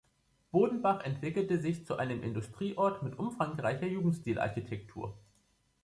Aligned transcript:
Bodenbach 0.49 1.05
entwickelte 1.05 1.61
sich 1.61 1.85
zu 1.85 1.95
einem 1.97 2.23
Industrieort 2.23 3.03
mit 3.03 3.19
umfangreicher 3.19 3.85
Jugendstilarchitektur. 3.85 5.15